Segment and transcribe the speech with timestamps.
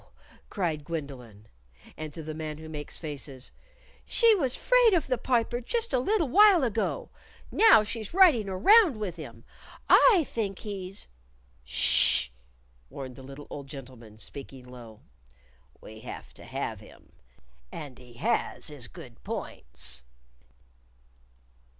[0.49, 1.45] _"cried Gwendolyn.
[1.95, 3.51] And to the Man Who Makes Faces,
[4.03, 7.11] "She was 'fraid of the Piper just a little while ago.
[7.51, 9.43] Now, she's riding around with him.
[9.87, 11.07] I think he's"
[11.63, 12.29] "Ssh!"
[12.89, 15.01] warned the little old gentleman, speaking low.
[15.81, 17.11] "We have to have him.
[17.71, 20.01] And he has his good points."